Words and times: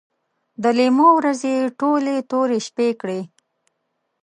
د 0.61 0.63
لیمو 0.77 1.07
ورځې 1.19 1.51
یې 1.59 1.73
ټولې 1.79 2.15
تورې 2.31 2.59
شپې 2.67 2.89
کړې 3.01 3.21